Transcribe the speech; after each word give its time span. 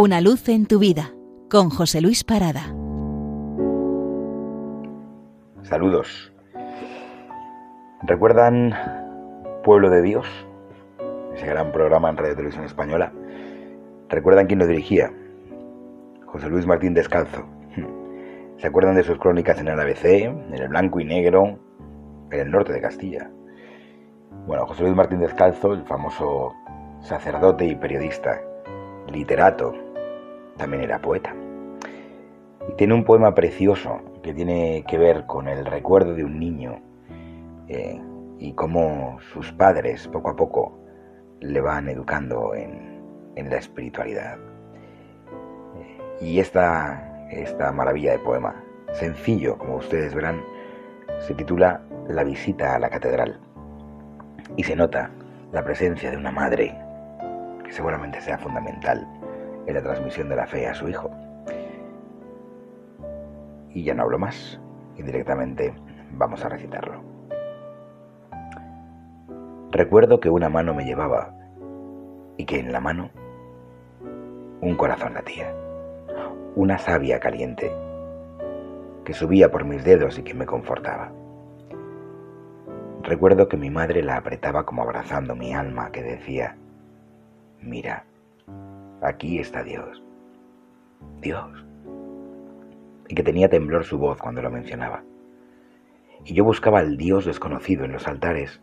Una 0.00 0.20
luz 0.20 0.48
en 0.48 0.66
tu 0.66 0.78
vida 0.78 1.10
con 1.50 1.70
José 1.70 2.00
Luis 2.00 2.22
Parada. 2.22 2.72
Saludos. 5.62 6.32
¿Recuerdan 8.04 8.76
Pueblo 9.64 9.90
de 9.90 10.00
Dios? 10.02 10.24
Ese 11.34 11.46
gran 11.46 11.72
programa 11.72 12.10
en 12.10 12.16
Radio 12.16 12.36
Televisión 12.36 12.64
Española. 12.64 13.12
¿Recuerdan 14.08 14.46
quién 14.46 14.60
lo 14.60 14.68
dirigía? 14.68 15.12
José 16.26 16.48
Luis 16.48 16.64
Martín 16.64 16.94
Descalzo. 16.94 17.44
¿Se 18.58 18.68
acuerdan 18.68 18.94
de 18.94 19.02
sus 19.02 19.18
crónicas 19.18 19.58
en 19.58 19.66
el 19.66 19.80
ABC, 19.80 20.04
en 20.04 20.54
el 20.54 20.68
blanco 20.68 21.00
y 21.00 21.06
negro, 21.06 21.58
en 22.30 22.38
el 22.38 22.52
norte 22.52 22.72
de 22.72 22.80
Castilla? 22.80 23.32
Bueno, 24.46 24.64
José 24.64 24.84
Luis 24.84 24.94
Martín 24.94 25.18
Descalzo, 25.18 25.72
el 25.72 25.84
famoso 25.86 26.54
sacerdote 27.00 27.64
y 27.64 27.74
periodista, 27.74 28.40
literato, 29.08 29.87
también 30.58 30.82
era 30.82 31.00
poeta. 31.00 31.34
Y 32.68 32.72
tiene 32.74 32.92
un 32.92 33.04
poema 33.04 33.34
precioso 33.34 34.00
que 34.22 34.34
tiene 34.34 34.84
que 34.86 34.98
ver 34.98 35.24
con 35.24 35.48
el 35.48 35.64
recuerdo 35.64 36.14
de 36.14 36.24
un 36.24 36.38
niño 36.38 36.80
eh, 37.68 37.98
y 38.38 38.52
cómo 38.52 39.18
sus 39.32 39.52
padres 39.52 40.06
poco 40.08 40.30
a 40.30 40.36
poco 40.36 40.78
le 41.40 41.60
van 41.60 41.88
educando 41.88 42.54
en, 42.54 43.00
en 43.36 43.48
la 43.48 43.56
espiritualidad. 43.56 44.36
Y 46.20 46.40
esta, 46.40 47.28
esta 47.30 47.72
maravilla 47.72 48.12
de 48.12 48.18
poema, 48.18 48.62
sencillo, 48.92 49.56
como 49.56 49.76
ustedes 49.76 50.14
verán, 50.14 50.42
se 51.20 51.34
titula 51.34 51.80
La 52.08 52.24
visita 52.24 52.74
a 52.74 52.78
la 52.78 52.90
catedral. 52.90 53.40
Y 54.56 54.64
se 54.64 54.74
nota 54.74 55.10
la 55.52 55.64
presencia 55.64 56.10
de 56.10 56.16
una 56.16 56.32
madre 56.32 56.76
que 57.64 57.72
seguramente 57.72 58.20
sea 58.20 58.38
fundamental 58.38 59.06
en 59.68 59.74
la 59.74 59.82
transmisión 59.82 60.30
de 60.30 60.36
la 60.36 60.46
fe 60.46 60.66
a 60.66 60.74
su 60.74 60.88
hijo. 60.88 61.10
Y 63.70 63.84
ya 63.84 63.94
no 63.94 64.02
hablo 64.02 64.18
más, 64.18 64.58
y 64.96 65.02
directamente 65.02 65.74
vamos 66.12 66.42
a 66.44 66.48
recitarlo. 66.48 67.02
Recuerdo 69.70 70.18
que 70.20 70.30
una 70.30 70.48
mano 70.48 70.72
me 70.72 70.86
llevaba 70.86 71.34
y 72.38 72.46
que 72.46 72.58
en 72.58 72.72
la 72.72 72.80
mano 72.80 73.10
un 74.62 74.74
corazón 74.76 75.12
latía, 75.12 75.54
una 76.56 76.78
savia 76.78 77.20
caliente 77.20 77.70
que 79.04 79.12
subía 79.12 79.50
por 79.50 79.66
mis 79.66 79.84
dedos 79.84 80.18
y 80.18 80.22
que 80.22 80.32
me 80.32 80.46
confortaba. 80.46 81.12
Recuerdo 83.02 83.48
que 83.48 83.58
mi 83.58 83.68
madre 83.68 84.02
la 84.02 84.16
apretaba 84.16 84.64
como 84.64 84.82
abrazando 84.82 85.36
mi 85.36 85.52
alma 85.54 85.92
que 85.92 86.02
decía, 86.02 86.56
mira, 87.60 88.04
aquí 89.02 89.38
está 89.38 89.62
Dios, 89.62 90.02
Dios, 91.20 91.64
y 93.08 93.14
que 93.14 93.22
tenía 93.22 93.48
temblor 93.48 93.84
su 93.84 93.98
voz 93.98 94.18
cuando 94.18 94.42
lo 94.42 94.50
mencionaba. 94.50 95.02
Y 96.24 96.34
yo 96.34 96.44
buscaba 96.44 96.80
al 96.80 96.96
Dios 96.96 97.24
desconocido 97.24 97.84
en 97.84 97.92
los 97.92 98.06
altares, 98.06 98.60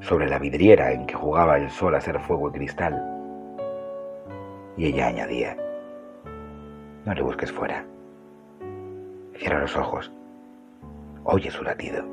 sobre 0.00 0.28
la 0.28 0.38
vidriera 0.38 0.92
en 0.92 1.06
que 1.06 1.14
jugaba 1.14 1.56
el 1.58 1.70
sol 1.70 1.94
a 1.94 2.00
ser 2.00 2.20
fuego 2.20 2.50
y 2.50 2.52
cristal. 2.52 3.02
Y 4.76 4.86
ella 4.86 5.08
añadía, 5.08 5.56
no 7.04 7.14
le 7.14 7.22
busques 7.22 7.50
fuera, 7.50 7.84
cierra 9.36 9.60
los 9.60 9.76
ojos, 9.76 10.12
oye 11.24 11.50
su 11.50 11.64
latido. 11.64 12.04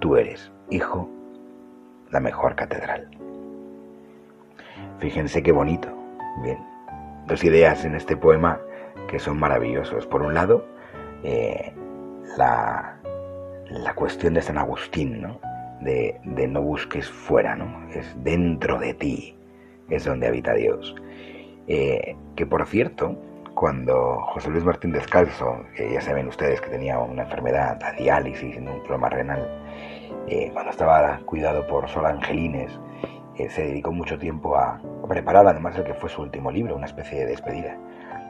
Tú 0.00 0.16
eres, 0.16 0.52
hijo, 0.70 1.08
la 2.10 2.20
mejor 2.20 2.54
catedral. 2.54 3.08
Fíjense 4.98 5.42
qué 5.42 5.52
bonito. 5.52 6.05
Bien, 6.42 6.58
dos 7.26 7.42
ideas 7.44 7.84
en 7.84 7.94
este 7.94 8.16
poema 8.16 8.60
que 9.08 9.18
son 9.18 9.38
maravillosos. 9.38 10.06
Por 10.06 10.22
un 10.22 10.34
lado, 10.34 10.66
eh, 11.22 11.72
la, 12.36 12.98
la, 13.70 13.94
cuestión 13.94 14.34
de 14.34 14.42
San 14.42 14.58
Agustín, 14.58 15.22
¿no? 15.22 15.40
De, 15.80 16.20
de, 16.24 16.46
no 16.46 16.62
busques 16.62 17.08
fuera, 17.08 17.54
¿no? 17.56 17.88
Es 17.90 18.14
dentro 18.22 18.78
de 18.78 18.94
ti, 18.94 19.36
es 19.88 20.04
donde 20.04 20.26
habita 20.26 20.54
Dios. 20.54 20.94
Eh, 21.68 22.16
que 22.34 22.46
por 22.46 22.66
cierto, 22.66 23.16
cuando 23.54 24.20
José 24.20 24.50
Luis 24.50 24.64
Martín 24.64 24.92
Descalzo, 24.92 25.64
que 25.74 25.90
ya 25.92 26.00
saben 26.00 26.28
ustedes 26.28 26.60
que 26.60 26.68
tenía 26.68 26.98
una 26.98 27.22
enfermedad, 27.22 27.82
a 27.82 27.92
diálisis, 27.92 28.56
un 28.58 28.82
problema 28.82 29.08
renal, 29.08 29.48
eh, 30.28 30.50
cuando 30.52 30.70
estaba 30.70 31.18
cuidado 31.24 31.66
por 31.66 31.88
Sol 31.88 32.06
Angelines, 32.06 32.78
se 33.50 33.66
dedicó 33.66 33.92
mucho 33.92 34.18
tiempo 34.18 34.56
a, 34.56 34.80
preparar 35.06 35.46
además 35.46 35.76
el 35.76 35.84
que 35.84 35.94
fue 35.94 36.08
su 36.08 36.22
último 36.22 36.50
libro, 36.50 36.76
una 36.76 36.86
especie 36.86 37.18
de 37.18 37.26
despedida. 37.26 37.76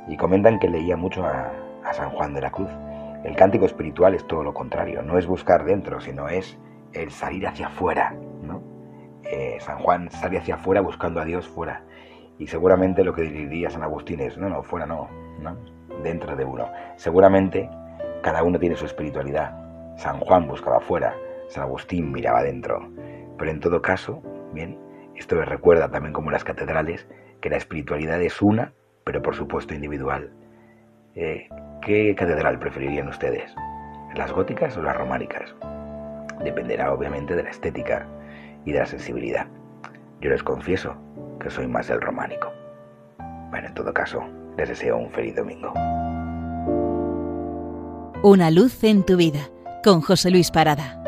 Y 0.09 0.17
comentan 0.17 0.59
que 0.59 0.69
leía 0.69 0.97
mucho 0.97 1.25
a, 1.25 1.53
San 1.93 2.11
Juan 2.11 2.35
de 2.35 2.41
la 2.41 2.51
Cruz. 2.51 2.71
El 3.23 3.37
cántico 3.37 3.65
espiritual 3.65 4.15
es 4.15 4.27
todo 4.27 4.43
lo 4.43 4.53
contrario, 4.53 5.03
no 5.03 5.19
es 5.19 5.27
buscar 5.27 5.65
dentro, 5.65 6.01
sino 6.01 6.29
es 6.29 6.59
el 6.93 7.11
salir 7.11 7.47
hacia 7.47 7.69
afuera. 7.69 8.15
¿no? 8.43 8.61
Eh, 9.23 9.59
San 9.61 9.79
Juan 9.79 10.11
sale 10.11 10.39
hacia 10.39 10.57
afuera 10.57 10.81
buscando 10.81 11.21
a 11.21 11.25
Dios 11.25 11.47
fuera. 11.47 11.83
Y 12.39 12.49
seguramente 12.49 13.05
lo 13.05 13.15
que 13.15 13.23
diría 13.23 13.71
San 13.71 13.83
Agustín 13.83 14.21
es, 14.21 14.37
no, 14.37 14.49
no, 14.49 14.63
fuera 14.63 14.85
no, 14.85 15.09
no, 15.41 15.57
dentro 16.03 16.35
de 16.37 16.45
uno. 16.45 16.69
Seguramente 16.97 17.71
cada 18.23 18.43
uno 18.43 18.59
tiene 18.59 18.77
su 18.77 18.85
espiritualidad. 18.85 19.55
San 19.97 20.21
Juan 20.21 20.49
buscaba 20.49 20.81
fuera, 20.81 21.15
San 21.49 21.63
Agustín 21.63 22.11
miraba 22.13 22.43
dentro. 22.43 22.91
Pero 23.39 23.51
en 23.51 23.61
todo 23.61 23.81
caso, 23.81 24.23
bien, 24.53 24.79
esto 25.19 25.37
les 25.37 25.49
recuerda 25.49 25.91
también 25.91 26.12
como 26.12 26.31
las 26.31 26.44
catedrales 26.44 27.06
que 27.41 27.50
la 27.50 27.56
espiritualidad 27.56 28.21
es 28.22 28.43
una, 28.43 28.72
pero 29.04 29.22
por 29.22 29.34
supuesto 29.34 29.75
individual. 29.75 30.31
Eh, 31.15 31.49
¿Qué 31.82 32.15
catedral 32.15 32.59
preferirían 32.59 33.09
ustedes? 33.09 33.54
¿Las 34.15 34.32
góticas 34.32 34.77
o 34.77 34.82
las 34.82 34.97
románicas? 34.97 35.54
Dependerá 36.43 36.93
obviamente 36.93 37.34
de 37.34 37.43
la 37.43 37.50
estética 37.50 38.06
y 38.65 38.72
de 38.72 38.81
la 38.81 38.87
sensibilidad. 38.87 39.47
Yo 40.21 40.31
les 40.31 40.43
confieso 40.43 40.97
que 41.41 41.50
soy 41.50 41.66
más 41.66 41.88
del 41.88 42.00
románico. 42.00 42.53
Bueno, 43.50 43.69
en 43.69 43.75
todo 43.75 43.94
caso, 43.94 44.22
les 44.56 44.69
deseo 44.69 44.97
un 44.97 45.10
feliz 45.10 45.37
domingo. 45.37 45.72
Una 48.22 48.50
luz 48.50 48.83
en 48.83 49.04
tu 49.04 49.16
vida 49.16 49.50
con 49.84 50.00
José 50.00 50.31
Luis 50.31 50.50
Parada. 50.50 51.06